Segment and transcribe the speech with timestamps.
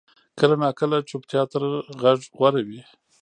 [0.39, 1.61] کله ناکله چپتیا تر
[2.01, 2.81] غږ غوره وي.